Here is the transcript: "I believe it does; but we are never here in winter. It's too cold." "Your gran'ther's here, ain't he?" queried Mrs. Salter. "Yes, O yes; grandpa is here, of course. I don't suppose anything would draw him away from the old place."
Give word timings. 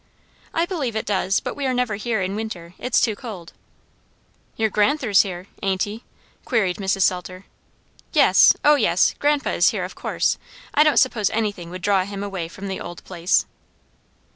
"I 0.51 0.65
believe 0.65 0.95
it 0.95 1.05
does; 1.05 1.39
but 1.39 1.55
we 1.55 1.67
are 1.67 1.75
never 1.75 1.93
here 1.93 2.23
in 2.23 2.35
winter. 2.35 2.73
It's 2.79 2.99
too 3.01 3.15
cold." 3.15 3.53
"Your 4.55 4.71
gran'ther's 4.71 5.21
here, 5.21 5.45
ain't 5.61 5.83
he?" 5.83 6.03
queried 6.43 6.77
Mrs. 6.77 7.01
Salter. 7.03 7.45
"Yes, 8.11 8.55
O 8.65 8.73
yes; 8.73 9.13
grandpa 9.19 9.51
is 9.51 9.69
here, 9.69 9.83
of 9.83 9.93
course. 9.93 10.39
I 10.73 10.81
don't 10.81 10.97
suppose 10.97 11.29
anything 11.29 11.69
would 11.69 11.83
draw 11.83 12.03
him 12.03 12.23
away 12.23 12.47
from 12.47 12.67
the 12.67 12.81
old 12.81 13.03
place." 13.03 13.45